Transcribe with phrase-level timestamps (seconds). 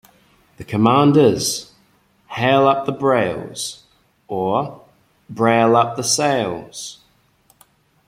[0.57, 1.73] The command is,
[2.29, 3.83] "hale up the brails",
[4.27, 4.83] or,
[5.29, 7.01] "brail up the sails".